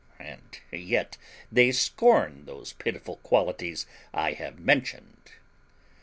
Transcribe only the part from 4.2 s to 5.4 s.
have mentioned.